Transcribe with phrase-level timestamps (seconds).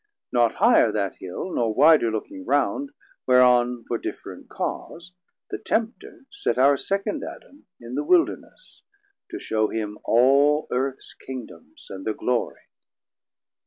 [0.31, 2.89] 380 Not higher that Hill nor wider looking round,
[3.27, 5.13] Whereon for different cause
[5.51, 8.81] the Tempter set Our second Adam in the Wilderness,
[9.29, 12.61] To shew him all Earths Kingdomes and thir Glory.